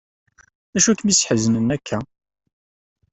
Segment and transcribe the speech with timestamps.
[0.73, 1.99] D acu i kem-yesḥeznen akka?